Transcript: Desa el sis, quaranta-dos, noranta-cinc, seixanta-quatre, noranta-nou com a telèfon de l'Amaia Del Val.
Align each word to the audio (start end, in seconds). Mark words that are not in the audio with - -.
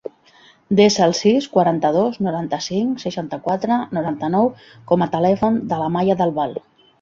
Desa 0.77 1.01
el 1.07 1.11
sis, 1.17 1.47
quaranta-dos, 1.57 2.17
noranta-cinc, 2.27 2.95
seixanta-quatre, 3.03 3.77
noranta-nou 3.99 4.51
com 4.93 5.05
a 5.05 5.11
telèfon 5.19 5.61
de 5.75 5.81
l'Amaia 5.85 6.19
Del 6.25 6.35
Val. 6.41 6.59